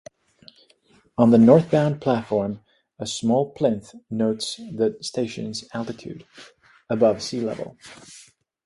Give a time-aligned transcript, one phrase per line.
[1.15, 2.61] On the northbound platform,
[2.97, 6.25] a small plinth notes the station's altitude:
[6.89, 7.77] above sea level.